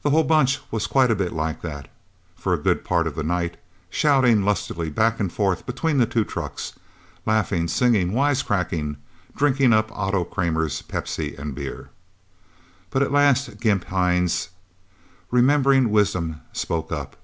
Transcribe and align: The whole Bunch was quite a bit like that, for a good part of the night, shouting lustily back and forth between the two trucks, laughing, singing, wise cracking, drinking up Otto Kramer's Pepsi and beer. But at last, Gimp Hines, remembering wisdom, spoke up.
The 0.00 0.08
whole 0.08 0.24
Bunch 0.24 0.58
was 0.70 0.86
quite 0.86 1.10
a 1.10 1.14
bit 1.14 1.30
like 1.30 1.60
that, 1.60 1.90
for 2.34 2.54
a 2.54 2.58
good 2.58 2.82
part 2.82 3.06
of 3.06 3.14
the 3.14 3.22
night, 3.22 3.58
shouting 3.90 4.42
lustily 4.42 4.88
back 4.88 5.20
and 5.20 5.30
forth 5.30 5.66
between 5.66 5.98
the 5.98 6.06
two 6.06 6.24
trucks, 6.24 6.72
laughing, 7.26 7.68
singing, 7.68 8.12
wise 8.14 8.42
cracking, 8.42 8.96
drinking 9.36 9.74
up 9.74 9.92
Otto 9.94 10.24
Kramer's 10.24 10.80
Pepsi 10.80 11.36
and 11.36 11.54
beer. 11.54 11.90
But 12.88 13.02
at 13.02 13.12
last, 13.12 13.60
Gimp 13.60 13.84
Hines, 13.84 14.48
remembering 15.30 15.90
wisdom, 15.90 16.40
spoke 16.54 16.90
up. 16.90 17.16